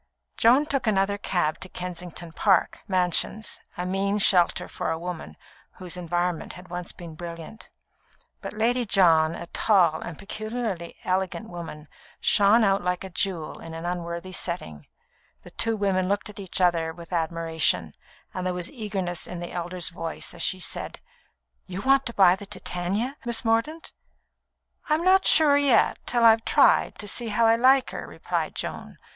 [0.35, 5.37] Joan took another cab to Kensington Park Mansions a mean shelter for a woman
[5.73, 7.69] whose environment had once been brilliant.
[8.41, 11.87] But Lady John, a tall and peculiarly elegant woman,
[12.19, 14.87] shone out like a jewel in an unworthy setting.
[15.43, 17.93] The two women looked at each other with admiration,
[18.33, 20.99] and there was eagerness in the elder's voice as she said:
[21.67, 23.91] "You want to buy the Titania, Miss Mordaunt?"
[24.89, 28.97] "I'm not sure yet, till I've tried, to see how I like her," replied Joan.